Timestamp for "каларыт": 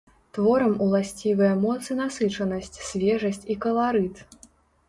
3.67-4.15